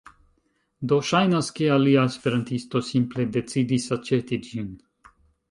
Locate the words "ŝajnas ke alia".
1.09-2.05